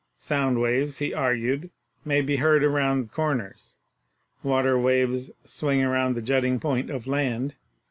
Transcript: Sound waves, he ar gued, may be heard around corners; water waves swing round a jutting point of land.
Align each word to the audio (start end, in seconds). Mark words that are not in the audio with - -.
Sound 0.17 0.59
waves, 0.59 0.97
he 0.97 1.13
ar 1.13 1.35
gued, 1.35 1.69
may 2.05 2.21
be 2.21 2.37
heard 2.37 2.63
around 2.63 3.11
corners; 3.11 3.77
water 4.41 4.75
waves 4.75 5.29
swing 5.45 5.85
round 5.85 6.17
a 6.17 6.23
jutting 6.23 6.59
point 6.59 6.89
of 6.89 7.05
land. 7.05 7.53